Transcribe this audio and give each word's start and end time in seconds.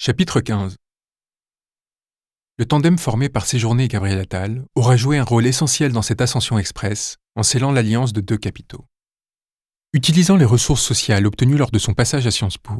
Chapitre 0.00 0.40
15 0.40 0.76
Le 2.56 2.64
tandem 2.66 2.98
formé 2.98 3.28
par 3.28 3.46
Séjourné 3.46 3.82
et 3.82 3.88
Gabriel 3.88 4.20
Attal 4.20 4.64
aura 4.76 4.96
joué 4.96 5.18
un 5.18 5.24
rôle 5.24 5.44
essentiel 5.44 5.90
dans 5.90 6.02
cette 6.02 6.20
ascension 6.20 6.56
express 6.56 7.16
en 7.34 7.42
scellant 7.42 7.72
l'alliance 7.72 8.12
de 8.12 8.20
deux 8.20 8.36
capitaux. 8.36 8.84
Utilisant 9.92 10.36
les 10.36 10.44
ressources 10.44 10.84
sociales 10.84 11.26
obtenues 11.26 11.56
lors 11.56 11.72
de 11.72 11.80
son 11.80 11.94
passage 11.94 12.28
à 12.28 12.30
Sciences 12.30 12.58
Po, 12.58 12.74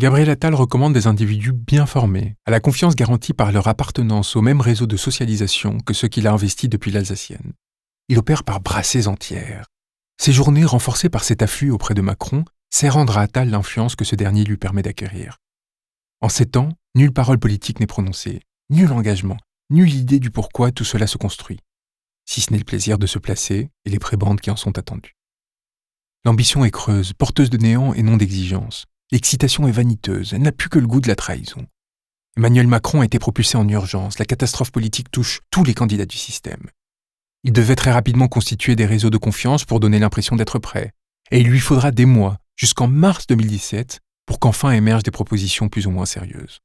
Gabriel 0.00 0.28
Attal 0.28 0.56
recommande 0.56 0.92
des 0.92 1.06
individus 1.06 1.52
bien 1.52 1.86
formés, 1.86 2.34
à 2.46 2.50
la 2.50 2.58
confiance 2.58 2.96
garantie 2.96 3.32
par 3.32 3.52
leur 3.52 3.68
appartenance 3.68 4.34
au 4.34 4.42
même 4.42 4.60
réseau 4.60 4.88
de 4.88 4.96
socialisation 4.96 5.78
que 5.78 5.94
ceux 5.94 6.08
qu'il 6.08 6.26
a 6.26 6.32
investis 6.32 6.68
depuis 6.68 6.90
l'Alsacienne. 6.90 7.52
Il 8.08 8.18
opère 8.18 8.42
par 8.42 8.60
brassées 8.60 9.06
entières. 9.06 9.66
Séjourné, 10.20 10.64
renforcé 10.64 11.10
par 11.10 11.22
cet 11.22 11.42
afflux 11.42 11.70
auprès 11.70 11.94
de 11.94 12.02
Macron, 12.02 12.44
sait 12.70 12.88
rendre 12.88 13.18
à 13.18 13.20
Attal 13.20 13.50
l'influence 13.50 13.94
que 13.94 14.04
ce 14.04 14.16
dernier 14.16 14.42
lui 14.42 14.56
permet 14.56 14.82
d'acquérir. 14.82 15.38
En 16.20 16.28
ces 16.28 16.46
temps, 16.46 16.70
nulle 16.94 17.12
parole 17.12 17.38
politique 17.38 17.80
n'est 17.80 17.86
prononcée, 17.86 18.40
nul 18.70 18.90
engagement, 18.92 19.36
nulle 19.70 19.92
idée 19.92 20.18
du 20.18 20.30
pourquoi 20.30 20.72
tout 20.72 20.84
cela 20.84 21.06
se 21.06 21.18
construit, 21.18 21.60
si 22.24 22.40
ce 22.40 22.52
n'est 22.52 22.58
le 22.58 22.64
plaisir 22.64 22.98
de 22.98 23.06
se 23.06 23.18
placer 23.18 23.70
et 23.84 23.90
les 23.90 23.98
prébendes 23.98 24.40
qui 24.40 24.50
en 24.50 24.56
sont 24.56 24.78
attendues. 24.78 25.16
L'ambition 26.24 26.64
est 26.64 26.70
creuse, 26.70 27.12
porteuse 27.12 27.50
de 27.50 27.58
néant 27.58 27.94
et 27.94 28.02
non 28.02 28.16
d'exigence. 28.16 28.86
L'excitation 29.12 29.68
est 29.68 29.72
vaniteuse, 29.72 30.32
elle 30.32 30.42
n'a 30.42 30.52
plus 30.52 30.68
que 30.68 30.78
le 30.78 30.86
goût 30.86 31.00
de 31.00 31.08
la 31.08 31.14
trahison. 31.14 31.66
Emmanuel 32.36 32.66
Macron 32.66 33.00
a 33.00 33.04
été 33.04 33.18
propulsé 33.18 33.56
en 33.56 33.68
urgence, 33.68 34.18
la 34.18 34.24
catastrophe 34.24 34.72
politique 34.72 35.10
touche 35.10 35.40
tous 35.50 35.64
les 35.64 35.74
candidats 35.74 36.06
du 36.06 36.16
système. 36.16 36.70
Il 37.44 37.52
devait 37.52 37.76
très 37.76 37.92
rapidement 37.92 38.26
constituer 38.26 38.74
des 38.74 38.86
réseaux 38.86 39.10
de 39.10 39.18
confiance 39.18 39.64
pour 39.64 39.80
donner 39.80 39.98
l'impression 39.98 40.34
d'être 40.34 40.58
prêt, 40.58 40.92
et 41.30 41.40
il 41.40 41.46
lui 41.46 41.60
faudra 41.60 41.92
des 41.92 42.06
mois, 42.06 42.38
jusqu'en 42.56 42.88
mars 42.88 43.26
2017, 43.28 44.00
pour 44.26 44.40
qu'enfin 44.40 44.72
émergent 44.72 45.04
des 45.04 45.10
propositions 45.10 45.68
plus 45.68 45.86
ou 45.86 45.90
moins 45.90 46.06
sérieuses. 46.06 46.60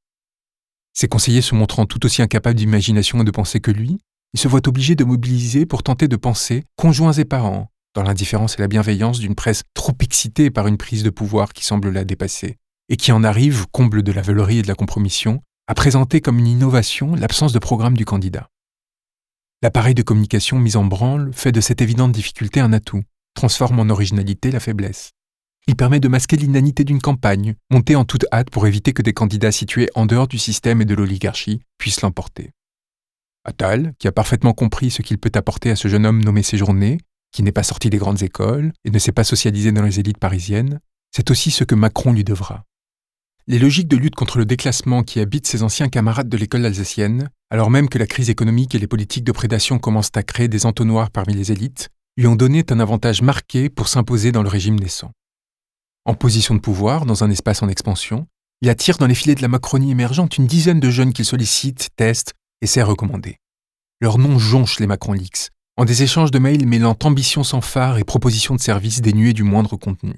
Ses 0.94 1.08
conseillers 1.08 1.42
se 1.42 1.56
montrant 1.56 1.86
tout 1.86 2.06
aussi 2.06 2.22
incapables 2.22 2.58
d'imagination 2.58 3.22
et 3.22 3.24
de 3.24 3.32
penser 3.32 3.62
que 3.62 3.72
lui, 3.72 4.00
il 4.34 4.40
se 4.40 4.48
voit 4.48 4.68
obligé 4.68 4.96
de 4.96 5.04
mobiliser 5.04 5.66
pour 5.66 5.84
tenter 5.84 6.08
de 6.08 6.16
penser, 6.16 6.64
conjoints 6.76 7.14
et 7.14 7.26
parents, 7.26 7.72
dans 7.94 8.04
l'indifférence 8.04 8.58
et 8.58 8.62
la 8.62 8.68
bienveillance 8.68 9.20
d'une 9.20 9.36
presse 9.36 9.64
trop 9.74 9.96
excitée 10.02 10.50
par 10.50 10.68
une 10.68 10.78
prise 10.78 11.04
de 11.04 11.10
pouvoir 11.10 11.54
qui 11.54 11.64
semble 11.64 11.90
la 11.90 12.04
dépasser, 12.04 12.58
et 12.90 12.98
qui 12.98 13.12
en 13.12 13.24
arrive, 13.24 13.68
comble 13.72 14.04
de 14.04 14.12
la 14.12 14.22
veulerie 14.22 14.60
et 14.60 14.62
de 14.62 14.68
la 14.68 14.76
compromission, 14.76 15.42
à 15.68 15.74
présenter 15.74 16.22
comme 16.22 16.40
une 16.40 16.48
innovation 16.48 17.16
l'absence 17.16 17.54
de 17.54 17.60
programme 17.60 17.96
du 17.96 18.06
candidat. 18.06 18.50
L'appareil 19.62 19.94
de 19.94 20.02
communication 20.02 20.60
mis 20.60 20.76
en 20.76 20.86
branle 20.86 21.32
fait 21.34 21.52
de 21.52 21.62
cette 21.62 21.82
évidente 21.82 22.12
difficulté 22.12 22.60
un 22.60 22.74
atout, 22.74 23.04
transforme 23.36 23.80
en 23.80 23.90
originalité 23.90 24.52
la 24.52 24.60
faiblesse. 24.60 25.12
Il 25.68 25.76
permet 25.76 26.00
de 26.00 26.08
masquer 26.08 26.38
l'inanité 26.38 26.84
d'une 26.84 27.02
campagne, 27.02 27.56
montée 27.70 27.96
en 27.96 28.04
toute 28.04 28.26
hâte 28.32 28.50
pour 28.50 28.68
éviter 28.68 28.94
que 28.94 29.02
des 29.02 29.14
candidats 29.14 29.52
situés 29.52 29.90
en 29.96 30.06
dehors 30.06 30.28
du 30.28 30.38
système 30.38 30.82
et 30.82 30.86
de 30.86 30.96
l'oligarchie 30.96 31.62
puissent 31.78 32.02
l'emporter. 32.02 32.52
Attal, 33.44 33.94
qui 34.00 34.08
a 34.08 34.12
parfaitement 34.12 34.54
compris 34.54 34.92
ce 34.92 35.02
qu'il 35.02 35.18
peut 35.18 35.32
apporter 35.34 35.72
à 35.72 35.76
ce 35.76 35.88
jeune 35.88 36.06
homme 36.06 36.24
nommé 36.24 36.44
Séjourné, 36.44 37.00
qui 37.32 37.44
n'est 37.44 37.52
pas 37.52 37.64
sorti 37.64 37.90
des 37.90 37.98
grandes 37.98 38.22
écoles 38.22 38.74
et 38.86 38.92
ne 38.92 39.00
s'est 39.00 39.12
pas 39.12 39.24
socialisé 39.24 39.72
dans 39.72 39.84
les 39.84 40.00
élites 40.00 40.18
parisiennes, 40.18 40.80
c'est 41.16 41.32
aussi 41.32 41.52
ce 41.52 41.64
que 41.64 41.76
Macron 41.76 42.14
lui 42.14 42.24
devra. 42.24 42.64
Les 43.48 43.60
logiques 43.60 43.88
de 43.88 43.98
lutte 43.98 44.16
contre 44.16 44.38
le 44.38 44.46
déclassement 44.46 45.04
qui 45.04 45.20
habitent 45.20 45.48
ses 45.48 45.64
anciens 45.64 45.90
camarades 45.90 46.30
de 46.30 46.38
l'école 46.38 46.66
alsacienne, 46.66 47.30
alors 47.50 47.72
même 47.72 47.90
que 47.90 47.98
la 47.98 48.06
crise 48.06 48.30
économique 48.30 48.76
et 48.76 48.80
les 48.80 48.88
politiques 48.88 49.24
de 49.24 49.32
prédation 49.32 49.80
commencent 49.80 50.12
à 50.16 50.24
créer 50.24 50.48
des 50.48 50.66
entonnoirs 50.66 51.10
parmi 51.10 51.34
les 51.34 51.52
élites, 51.52 51.90
lui 52.18 52.28
ont 52.28 52.36
donné 52.36 52.64
un 52.70 52.80
avantage 52.80 53.22
marqué 53.22 53.70
pour 53.70 53.88
s'imposer 53.88 54.32
dans 54.32 54.44
le 54.44 54.50
régime 54.50 54.80
naissant. 54.80 55.12
En 56.06 56.16
position 56.16 56.56
de 56.56 56.60
pouvoir, 56.60 57.06
dans 57.06 57.24
un 57.24 57.30
espace 57.30 57.62
en 57.62 57.70
expansion, 57.70 58.26
il 58.62 58.70
attire 58.70 58.98
dans 58.98 59.06
les 59.06 59.16
filets 59.16 59.36
de 59.36 59.42
la 59.42 59.48
Macronie 59.48 59.92
émergente 59.92 60.38
une 60.38 60.48
dizaine 60.48 60.80
de 60.80 60.90
jeunes 60.90 61.14
qu'il 61.14 61.26
sollicite, 61.26 61.90
teste 61.96 62.34
et 62.62 62.68
sait 62.68 62.82
recommander. 62.82 63.38
Leur 64.02 64.18
nom 64.18 64.40
jonche 64.40 64.80
les 64.80 64.88
Macron 64.88 65.14
Leaks, 65.14 65.50
en 65.78 65.86
des 65.86 66.02
échanges 66.02 66.32
de 66.32 66.40
mails 66.40 66.68
mêlant 66.68 66.98
ambition 67.04 67.44
sans 67.44 67.62
phare 67.62 68.00
et 68.00 68.04
propositions 68.04 68.56
de 68.56 68.62
services 68.62 69.02
dénuées 69.02 69.34
du 69.34 69.44
moindre 69.44 69.78
contenu. 69.78 70.16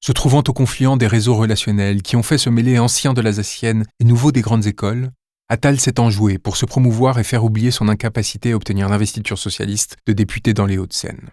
Se 0.00 0.12
trouvant 0.12 0.42
au 0.46 0.52
confluent 0.54 0.96
des 0.96 1.06
réseaux 1.06 1.34
relationnels 1.34 2.02
qui 2.02 2.16
ont 2.16 2.22
fait 2.22 2.38
se 2.38 2.48
mêler 2.48 2.78
anciens 2.78 3.12
de 3.12 3.20
l'Alsacienne 3.20 3.84
et 4.00 4.04
nouveaux 4.04 4.32
des 4.32 4.42
grandes 4.42 4.66
écoles, 4.66 5.10
Attal 5.48 5.78
s'est 5.78 6.00
enjoué 6.00 6.38
pour 6.38 6.56
se 6.56 6.66
promouvoir 6.66 7.18
et 7.18 7.24
faire 7.24 7.44
oublier 7.44 7.70
son 7.70 7.88
incapacité 7.88 8.52
à 8.52 8.56
obtenir 8.56 8.88
l'investiture 8.88 9.38
socialiste 9.38 9.96
de 10.06 10.12
député 10.12 10.54
dans 10.54 10.66
les 10.66 10.78
Hauts-de-Seine. 10.78 11.30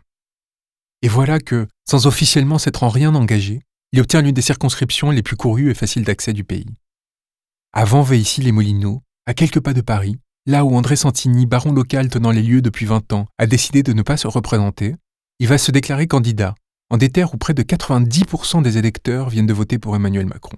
Et 1.04 1.10
voilà 1.10 1.40
que, 1.40 1.68
sans 1.88 2.08
officiellement 2.08 2.58
s'être 2.58 2.84
en 2.84 2.90
rien 2.90 3.14
engagé, 3.14 3.62
il 3.92 4.00
obtient 4.00 4.22
l'une 4.22 4.34
des 4.34 4.42
circonscriptions 4.42 5.12
les 5.12 5.22
plus 5.22 5.36
courues 5.36 5.70
et 5.70 5.74
faciles 5.74 6.06
d'accès 6.06 6.32
du 6.32 6.46
pays. 6.46 6.74
Avant 7.74 8.04
Véici-les-Molineaux, 8.04 9.04
à 9.26 9.34
quelques 9.34 9.60
pas 9.60 9.74
de 9.74 9.82
Paris, 9.82 10.18
là 10.46 10.64
où 10.64 10.74
André 10.76 10.96
Santini, 10.96 11.46
baron 11.46 11.74
local 11.74 12.10
tenant 12.10 12.32
les 12.32 12.42
lieux 12.42 12.62
depuis 12.62 12.86
20 12.86 13.12
ans, 13.12 13.28
a 13.38 13.48
décidé 13.48 13.84
de 13.84 13.92
ne 13.92 14.02
pas 14.02 14.16
se 14.16 14.28
représenter, 14.28 14.96
il 15.40 15.50
va 15.50 15.58
se 15.58 15.72
déclarer 15.72 16.08
candidat, 16.08 16.56
en 16.90 16.96
des 16.96 17.10
terres 17.10 17.34
où 17.34 17.38
près 17.38 17.54
de 17.54 17.64
90% 17.64 18.62
des 18.62 18.78
électeurs 18.78 19.30
viennent 19.30 19.46
de 19.46 19.54
voter 19.54 19.80
pour 19.80 19.98
Emmanuel 19.98 20.26
Macron. 20.26 20.58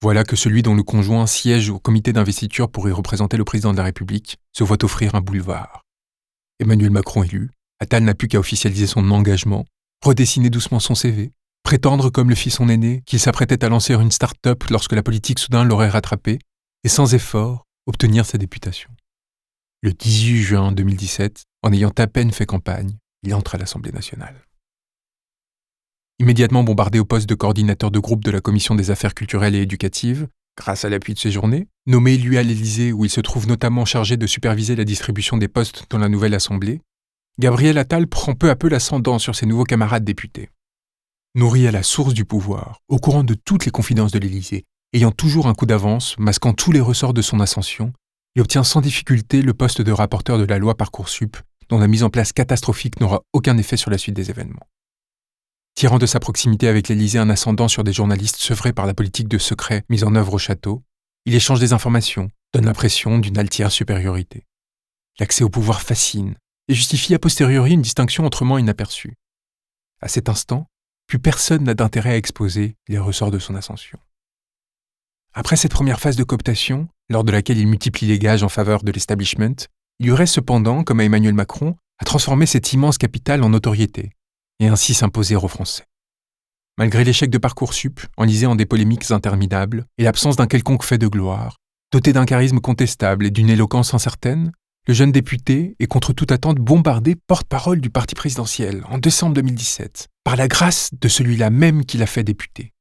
Voilà 0.00 0.24
que 0.24 0.36
celui 0.36 0.62
dont 0.62 0.74
le 0.74 0.82
conjoint 0.82 1.26
siège 1.26 1.68
au 1.68 1.78
comité 1.78 2.14
d'investiture 2.14 2.70
pour 2.70 2.88
y 2.88 2.92
représenter 2.92 3.36
le 3.36 3.44
président 3.44 3.72
de 3.72 3.76
la 3.76 3.84
République 3.84 4.38
se 4.52 4.64
voit 4.64 4.82
offrir 4.84 5.14
un 5.14 5.20
boulevard. 5.20 5.82
Emmanuel 6.60 6.90
Macron 6.90 7.22
élu, 7.22 7.50
Attal 7.82 8.04
n'a 8.04 8.14
plus 8.14 8.28
qu'à 8.28 8.38
officialiser 8.38 8.86
son 8.86 9.10
engagement, 9.10 9.64
redessiner 10.04 10.50
doucement 10.50 10.78
son 10.78 10.94
CV, 10.94 11.32
prétendre 11.64 12.10
comme 12.10 12.28
le 12.28 12.36
fit 12.36 12.48
son 12.48 12.68
aîné 12.68 13.02
qu'il 13.06 13.18
s'apprêtait 13.18 13.64
à 13.64 13.68
lancer 13.68 13.92
une 13.94 14.12
start-up 14.12 14.62
lorsque 14.70 14.92
la 14.92 15.02
politique 15.02 15.40
soudain 15.40 15.64
l'aurait 15.64 15.88
rattrapé, 15.88 16.38
et 16.84 16.88
sans 16.88 17.12
effort, 17.12 17.66
obtenir 17.86 18.24
sa 18.24 18.38
députation. 18.38 18.88
Le 19.82 19.92
18 19.92 20.42
juin 20.42 20.70
2017, 20.70 21.42
en 21.64 21.72
ayant 21.72 21.90
à 21.98 22.06
peine 22.06 22.30
fait 22.30 22.46
campagne, 22.46 22.98
il 23.24 23.34
entre 23.34 23.56
à 23.56 23.58
l'Assemblée 23.58 23.90
nationale. 23.90 24.36
Immédiatement 26.20 26.62
bombardé 26.62 27.00
au 27.00 27.04
poste 27.04 27.28
de 27.28 27.34
coordinateur 27.34 27.90
de 27.90 27.98
groupe 27.98 28.22
de 28.22 28.30
la 28.30 28.40
Commission 28.40 28.76
des 28.76 28.92
affaires 28.92 29.14
culturelles 29.14 29.56
et 29.56 29.62
éducatives, 29.62 30.28
grâce 30.56 30.84
à 30.84 30.88
l'appui 30.88 31.14
de 31.14 31.18
ses 31.18 31.32
journées, 31.32 31.66
nommé 31.86 32.16
lui 32.16 32.38
à 32.38 32.44
l'Élysée 32.44 32.92
où 32.92 33.04
il 33.04 33.10
se 33.10 33.20
trouve 33.20 33.48
notamment 33.48 33.84
chargé 33.84 34.16
de 34.16 34.28
superviser 34.28 34.76
la 34.76 34.84
distribution 34.84 35.36
des 35.36 35.48
postes 35.48 35.86
dans 35.90 35.98
la 35.98 36.08
nouvelle 36.08 36.34
Assemblée, 36.34 36.80
Gabriel 37.38 37.78
Attal 37.78 38.06
prend 38.06 38.34
peu 38.34 38.50
à 38.50 38.56
peu 38.56 38.68
l'ascendant 38.68 39.18
sur 39.18 39.34
ses 39.34 39.46
nouveaux 39.46 39.64
camarades 39.64 40.04
députés. 40.04 40.50
Nourri 41.34 41.66
à 41.66 41.70
la 41.70 41.82
source 41.82 42.12
du 42.12 42.26
pouvoir, 42.26 42.80
au 42.88 42.98
courant 42.98 43.24
de 43.24 43.32
toutes 43.32 43.64
les 43.64 43.70
confidences 43.70 44.12
de 44.12 44.18
l'Élysée, 44.18 44.64
ayant 44.92 45.10
toujours 45.10 45.46
un 45.46 45.54
coup 45.54 45.64
d'avance, 45.64 46.14
masquant 46.18 46.52
tous 46.52 46.72
les 46.72 46.80
ressorts 46.80 47.14
de 47.14 47.22
son 47.22 47.40
ascension, 47.40 47.94
il 48.34 48.42
obtient 48.42 48.64
sans 48.64 48.82
difficulté 48.82 49.40
le 49.40 49.54
poste 49.54 49.80
de 49.80 49.92
rapporteur 49.92 50.36
de 50.38 50.44
la 50.44 50.58
loi 50.58 50.76
Parcoursup, 50.76 51.38
dont 51.70 51.78
la 51.78 51.86
mise 51.86 52.02
en 52.02 52.10
place 52.10 52.34
catastrophique 52.34 53.00
n'aura 53.00 53.22
aucun 53.32 53.56
effet 53.56 53.78
sur 53.78 53.90
la 53.90 53.96
suite 53.96 54.14
des 54.14 54.28
événements. 54.28 54.68
Tirant 55.74 55.98
de 55.98 56.04
sa 56.04 56.20
proximité 56.20 56.68
avec 56.68 56.88
l'Élysée 56.88 57.18
un 57.18 57.30
ascendant 57.30 57.68
sur 57.68 57.82
des 57.82 57.94
journalistes 57.94 58.36
sevrés 58.36 58.74
par 58.74 58.84
la 58.84 58.92
politique 58.92 59.28
de 59.28 59.38
secret 59.38 59.84
mise 59.88 60.04
en 60.04 60.14
œuvre 60.14 60.34
au 60.34 60.38
château, 60.38 60.82
il 61.24 61.34
échange 61.34 61.60
des 61.60 61.72
informations, 61.72 62.30
donne 62.52 62.66
l'impression 62.66 63.18
d'une 63.18 63.38
altière 63.38 63.72
supériorité. 63.72 64.44
L'accès 65.18 65.44
au 65.44 65.48
pouvoir 65.48 65.80
fascine, 65.80 66.36
et 66.68 66.74
justifie 66.74 67.14
a 67.14 67.18
posteriori 67.18 67.72
une 67.72 67.82
distinction 67.82 68.24
autrement 68.24 68.58
inaperçue. 68.58 69.14
À 70.00 70.08
cet 70.08 70.28
instant, 70.28 70.66
plus 71.06 71.18
personne 71.18 71.64
n'a 71.64 71.74
d'intérêt 71.74 72.10
à 72.10 72.16
exposer 72.16 72.76
les 72.88 72.98
ressorts 72.98 73.30
de 73.30 73.38
son 73.38 73.54
ascension. 73.54 73.98
Après 75.34 75.56
cette 75.56 75.72
première 75.72 76.00
phase 76.00 76.16
de 76.16 76.24
cooptation, 76.24 76.88
lors 77.08 77.24
de 77.24 77.32
laquelle 77.32 77.58
il 77.58 77.66
multiplie 77.66 78.06
les 78.06 78.18
gages 78.18 78.42
en 78.42 78.48
faveur 78.48 78.82
de 78.82 78.92
l'establishment, 78.92 79.66
il 79.98 80.06
y 80.06 80.10
aurait 80.10 80.26
cependant, 80.26 80.84
comme 80.84 81.00
à 81.00 81.04
Emmanuel 81.04 81.34
Macron, 81.34 81.76
à 81.98 82.04
transformer 82.04 82.46
cette 82.46 82.72
immense 82.72 82.98
capitale 82.98 83.42
en 83.42 83.50
notoriété, 83.50 84.10
et 84.60 84.68
ainsi 84.68 84.94
s'imposer 84.94 85.36
aux 85.36 85.48
Français. 85.48 85.84
Malgré 86.78 87.04
l'échec 87.04 87.30
de 87.30 87.38
Parcoursup, 87.38 88.00
enlisé 88.16 88.46
en 88.46 88.56
des 88.56 88.66
polémiques 88.66 89.10
interminables, 89.10 89.86
et 89.98 90.04
l'absence 90.04 90.36
d'un 90.36 90.46
quelconque 90.46 90.84
fait 90.84 90.98
de 90.98 91.06
gloire, 91.06 91.58
doté 91.92 92.12
d'un 92.12 92.24
charisme 92.24 92.60
contestable 92.60 93.26
et 93.26 93.30
d'une 93.30 93.50
éloquence 93.50 93.94
incertaine, 93.94 94.52
le 94.88 94.94
jeune 94.94 95.12
député 95.12 95.76
est 95.78 95.86
contre 95.86 96.12
toute 96.12 96.32
attente 96.32 96.58
bombardé 96.58 97.14
porte-parole 97.14 97.80
du 97.80 97.88
parti 97.88 98.16
présidentiel 98.16 98.82
en 98.88 98.98
décembre 98.98 99.34
2017, 99.34 100.08
par 100.24 100.34
la 100.34 100.48
grâce 100.48 100.90
de 101.00 101.08
celui-là 101.08 101.50
même 101.50 101.84
qui 101.84 101.98
l'a 101.98 102.06
fait 102.06 102.24
député. 102.24 102.72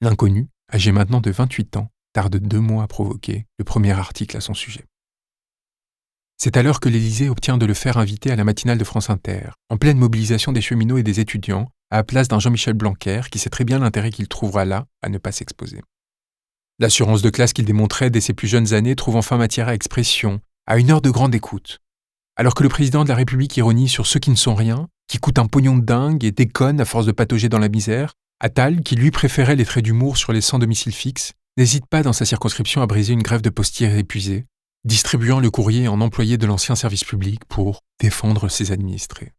L'inconnu, 0.00 0.48
âgé 0.72 0.92
maintenant 0.92 1.20
de 1.20 1.30
28 1.30 1.76
ans, 1.76 1.90
tarde 2.14 2.36
deux 2.38 2.60
mois 2.60 2.84
à 2.84 2.86
provoquer 2.86 3.44
le 3.58 3.64
premier 3.64 3.92
article 3.92 4.38
à 4.38 4.40
son 4.40 4.54
sujet. 4.54 4.86
C'est 6.38 6.56
alors 6.56 6.80
que 6.80 6.88
l'Élysée 6.88 7.28
obtient 7.28 7.58
de 7.58 7.66
le 7.66 7.74
faire 7.74 7.98
inviter 7.98 8.30
à 8.30 8.36
la 8.36 8.44
matinale 8.44 8.78
de 8.78 8.84
France 8.84 9.10
Inter, 9.10 9.50
en 9.68 9.76
pleine 9.76 9.98
mobilisation 9.98 10.52
des 10.52 10.62
cheminots 10.62 10.98
et 10.98 11.02
des 11.02 11.20
étudiants, 11.20 11.68
à 11.90 11.96
la 11.96 12.04
place 12.04 12.28
d'un 12.28 12.40
Jean-Michel 12.40 12.74
Blanquer 12.74 13.22
qui 13.30 13.38
sait 13.38 13.50
très 13.50 13.64
bien 13.64 13.78
l'intérêt 13.78 14.10
qu'il 14.10 14.28
trouvera 14.28 14.64
là 14.64 14.86
à 15.02 15.10
ne 15.10 15.18
pas 15.18 15.32
s'exposer. 15.32 15.82
L'assurance 16.78 17.22
de 17.22 17.30
classe 17.30 17.52
qu'il 17.52 17.64
démontrait 17.64 18.10
dès 18.10 18.20
ses 18.20 18.34
plus 18.34 18.48
jeunes 18.48 18.72
années 18.72 18.96
trouve 18.96 19.16
enfin 19.16 19.36
matière 19.36 19.68
à 19.68 19.74
expression 19.74 20.40
à 20.66 20.78
une 20.78 20.90
heure 20.90 21.00
de 21.00 21.10
grande 21.10 21.34
écoute. 21.34 21.80
Alors 22.36 22.54
que 22.54 22.62
le 22.62 22.68
président 22.68 23.04
de 23.04 23.08
la 23.08 23.14
République 23.14 23.56
ironie 23.56 23.88
sur 23.88 24.06
ceux 24.06 24.20
qui 24.20 24.30
ne 24.30 24.36
sont 24.36 24.54
rien, 24.54 24.88
qui 25.08 25.18
coûtent 25.18 25.38
un 25.38 25.46
pognon 25.46 25.76
de 25.76 25.84
dingue 25.84 26.24
et 26.24 26.32
déconne 26.32 26.80
à 26.80 26.84
force 26.84 27.06
de 27.06 27.12
patauger 27.12 27.48
dans 27.48 27.58
la 27.58 27.68
misère, 27.68 28.14
Attal, 28.40 28.82
qui 28.82 28.96
lui 28.96 29.10
préférait 29.10 29.56
les 29.56 29.64
traits 29.64 29.84
d'humour 29.84 30.16
sur 30.16 30.32
les 30.32 30.40
sans 30.40 30.58
domicile 30.58 30.92
fixe, 30.92 31.32
n'hésite 31.56 31.86
pas 31.86 32.02
dans 32.02 32.12
sa 32.12 32.26
circonscription 32.26 32.82
à 32.82 32.86
briser 32.86 33.14
une 33.14 33.22
grève 33.22 33.40
de 33.40 33.48
postiers 33.48 33.98
épuisée, 33.98 34.44
distribuant 34.84 35.40
le 35.40 35.50
courrier 35.50 35.88
en 35.88 36.00
employé 36.00 36.36
de 36.36 36.46
l'ancien 36.46 36.74
service 36.74 37.04
public 37.04 37.44
pour 37.48 37.80
défendre 38.00 38.48
ses 38.48 38.72
administrés. 38.72 39.32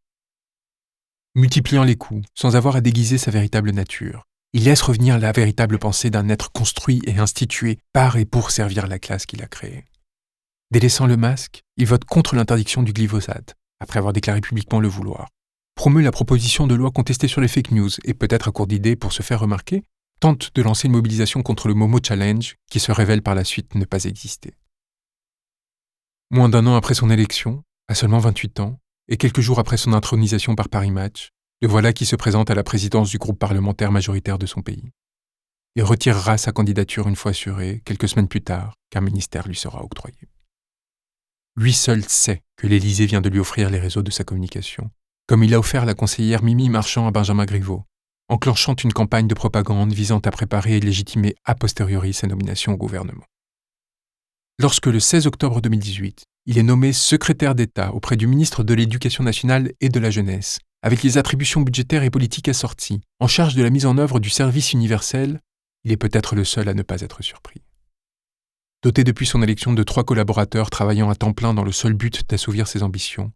Multipliant 1.36 1.84
les 1.84 1.96
coups, 1.96 2.26
sans 2.34 2.56
avoir 2.56 2.78
à 2.78 2.82
déguiser 2.82 3.20
sa 3.20 3.30
véritable 3.30 3.72
nature, 3.72 4.24
il 4.54 4.64
laisse 4.64 4.82
revenir 4.82 5.20
la 5.20 5.32
véritable 5.32 5.78
pensée 5.78 6.10
d'un 6.10 6.30
être 6.30 6.52
construit 6.52 7.02
et 7.06 7.20
institué 7.20 7.78
par 7.94 8.18
et 8.18 8.26
pour 8.26 8.50
servir 8.50 8.88
la 8.88 8.98
classe 8.98 9.28
qu'il 9.28 9.44
a 9.44 9.48
créée. 9.48 9.86
Délaissant 10.70 11.08
le 11.08 11.16
masque, 11.16 11.64
il 11.78 11.86
vote 11.86 12.04
contre 12.04 12.36
l'interdiction 12.36 12.84
du 12.84 12.92
glyphosate, 12.92 13.56
après 13.80 14.00
avoir 14.00 14.12
déclaré 14.12 14.42
publiquement 14.42 14.82
le 14.82 14.90
vouloir. 14.90 15.30
Promeut 15.76 16.02
la 16.02 16.12
proposition 16.12 16.68
de 16.68 16.76
loi 16.76 16.92
contestée 16.92 17.30
sur 17.30 17.40
les 17.40 17.48
fake 17.48 17.72
news 17.72 17.90
et 18.04 18.14
peut-être 18.14 18.50
à 18.50 18.52
court 18.52 18.68
d'idées 18.68 18.98
pour 18.98 19.14
se 19.14 19.24
faire 19.24 19.40
remarquer, 19.40 19.84
tente 20.20 20.54
de 20.56 20.62
lancer 20.62 20.88
une 20.88 20.94
mobilisation 20.94 21.42
contre 21.42 21.70
le 21.70 21.74
Momo 21.74 22.00
Challenge 22.06 22.56
qui 22.70 22.82
se 22.82 22.92
révèle 22.92 23.22
par 23.22 23.34
la 23.34 23.46
suite 23.46 23.76
ne 23.76 23.86
pas 23.86 24.04
exister. 24.04 24.56
Moins 26.32 26.50
d'un 26.50 26.68
an 26.68 26.76
après 26.76 26.96
son 26.96 27.10
élection, 27.10 27.64
à 27.88 27.96
seulement 27.96 28.20
28 28.20 28.60
ans, 28.60 28.78
et 29.08 29.16
quelques 29.16 29.40
jours 29.40 29.60
après 29.60 29.78
son 29.78 29.94
intronisation 29.94 30.56
par 30.56 30.68
Paris 30.68 30.92
Match, 30.92 31.30
le 31.62 31.70
voilà 31.70 31.94
qui 31.94 32.06
se 32.06 32.18
présente 32.18 32.50
à 32.52 32.56
la 32.56 32.64
présidence 32.64 33.10
du 33.10 33.20
groupe 33.20 33.40
parlementaire 33.40 33.94
majoritaire 33.94 34.38
de 34.38 34.46
son 34.46 34.62
pays. 34.62 34.92
Il 35.78 35.84
retirera 35.84 36.38
sa 36.38 36.52
candidature 36.52 37.08
une 37.08 37.16
fois 37.16 37.32
assurée, 37.32 37.82
quelques 37.86 38.10
semaines 38.10 38.28
plus 38.28 38.42
tard, 38.42 38.74
qu'un 38.90 39.00
ministère 39.00 39.48
lui 39.48 39.56
sera 39.56 39.82
octroyé. 39.82 40.18
Lui 41.60 41.74
seul 41.74 42.08
sait 42.08 42.44
que 42.56 42.68
l'Élysée 42.68 43.08
vient 43.08 43.20
de 43.20 43.30
lui 43.30 43.40
offrir 43.40 43.72
les 43.72 43.80
réseaux 43.80 44.04
de 44.04 44.12
sa 44.12 44.24
communication, 44.24 44.92
comme 45.26 45.44
il 45.44 45.56
a 45.56 45.60
offert 45.60 45.86
la 45.86 45.96
conseillère 45.96 46.44
Mimi 46.44 46.70
Marchand 46.70 47.08
à 47.08 47.12
Benjamin 47.12 47.46
Griveaux, 47.46 47.84
enclenchant 48.30 48.76
une 48.76 48.94
campagne 48.94 49.28
de 49.28 49.34
propagande 49.34 49.92
visant 49.92 50.20
à 50.20 50.30
préparer 50.30 50.78
et 50.78 50.80
légitimer 50.80 51.34
a 51.46 51.56
posteriori 51.56 52.14
sa 52.14 52.28
nomination 52.28 52.74
au 52.74 52.78
gouvernement. 52.78 53.26
Lorsque 54.60 54.86
le 54.86 55.00
16 55.00 55.26
octobre 55.26 55.60
2018, 55.60 56.26
il 56.46 56.60
est 56.60 56.64
nommé 56.64 56.94
secrétaire 56.94 57.56
d'État 57.56 57.92
auprès 57.92 58.18
du 58.18 58.28
ministre 58.28 58.64
de 58.64 58.76
l'Éducation 58.76 59.24
nationale 59.24 59.72
et 59.82 59.90
de 59.90 60.00
la 60.00 60.12
jeunesse, 60.12 60.60
avec 60.84 61.02
les 61.02 61.18
attributions 61.18 61.62
budgétaires 61.62 62.04
et 62.04 62.12
politiques 62.12 62.50
assorties, 62.50 63.02
en 63.20 63.28
charge 63.28 63.56
de 63.56 63.64
la 63.64 63.72
mise 63.72 63.88
en 63.88 63.98
œuvre 63.98 64.20
du 64.20 64.30
service 64.30 64.74
universel, 64.74 65.40
il 65.84 65.92
est 65.92 65.98
peut-être 65.98 66.36
le 66.36 66.44
seul 66.44 66.70
à 66.70 66.76
ne 66.76 66.84
pas 66.84 67.02
être 67.02 67.24
surpris. 67.24 67.64
Doté 68.84 69.04
depuis 69.04 69.26
son 69.26 69.42
élection 69.42 69.74
de 69.74 69.84
trois 69.84 70.04
collaborateurs 70.04 70.70
travaillant 70.70 71.10
à 71.10 71.16
temps 71.16 71.34
plein 71.34 71.54
dans 71.54 71.64
le 71.64 71.72
seul 71.72 71.94
but 71.94 72.30
d'assouvir 72.30 72.68
ses 72.68 72.84
ambitions, 72.84 73.32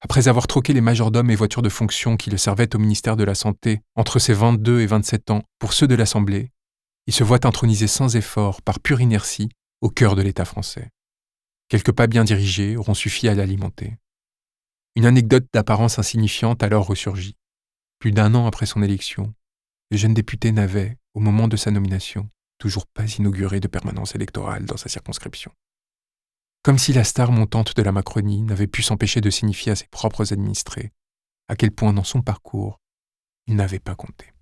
après 0.00 0.28
avoir 0.28 0.46
troqué 0.46 0.72
les 0.72 0.80
majordomes 0.80 1.30
et 1.30 1.34
voitures 1.34 1.62
de 1.62 1.68
fonction 1.68 2.16
qui 2.16 2.30
le 2.30 2.36
servaient 2.36 2.74
au 2.74 2.78
ministère 2.78 3.16
de 3.16 3.24
la 3.24 3.34
Santé 3.34 3.80
entre 3.94 4.18
ses 4.18 4.34
22 4.34 4.80
et 4.80 4.86
27 4.86 5.30
ans 5.30 5.42
pour 5.58 5.72
ceux 5.72 5.86
de 5.86 5.94
l'Assemblée, 5.94 6.50
il 7.06 7.14
se 7.14 7.24
voit 7.24 7.46
intronisé 7.46 7.86
sans 7.86 8.16
effort, 8.16 8.62
par 8.62 8.80
pure 8.80 9.00
inertie, 9.00 9.48
au 9.80 9.90
cœur 9.90 10.16
de 10.16 10.22
l'État 10.22 10.44
français. 10.44 10.90
Quelques 11.68 11.92
pas 11.92 12.06
bien 12.06 12.24
dirigés 12.24 12.76
auront 12.76 12.94
suffi 12.94 13.28
à 13.28 13.34
l'alimenter. 13.34 13.96
Une 14.96 15.06
anecdote 15.06 15.46
d'apparence 15.52 15.98
insignifiante 15.98 16.62
alors 16.62 16.86
ressurgit. 16.86 17.36
Plus 17.98 18.12
d'un 18.12 18.34
an 18.34 18.46
après 18.46 18.66
son 18.66 18.82
élection, 18.82 19.34
le 19.90 19.96
jeune 19.96 20.14
député 20.14 20.52
n'avait, 20.52 20.96
au 21.14 21.20
moment 21.20 21.48
de 21.48 21.56
sa 21.56 21.70
nomination, 21.70 22.28
toujours 22.58 22.86
pas 22.86 23.04
inauguré 23.04 23.60
de 23.60 23.68
permanence 23.68 24.14
électorale 24.14 24.64
dans 24.64 24.76
sa 24.76 24.88
circonscription 24.88 25.52
comme 26.66 26.78
si 26.78 26.92
la 26.92 27.04
star 27.04 27.30
montante 27.30 27.76
de 27.76 27.82
la 27.82 27.92
Macronie 27.92 28.42
n'avait 28.42 28.66
pu 28.66 28.82
s'empêcher 28.82 29.20
de 29.20 29.30
signifier 29.30 29.70
à 29.70 29.76
ses 29.76 29.86
propres 29.86 30.32
administrés 30.32 30.90
à 31.46 31.54
quel 31.54 31.70
point 31.70 31.92
dans 31.92 32.02
son 32.02 32.22
parcours 32.22 32.80
il 33.46 33.54
n'avait 33.54 33.78
pas 33.78 33.94
compté. 33.94 34.32